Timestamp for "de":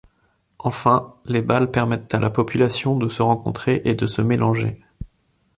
2.97-3.07, 3.93-4.07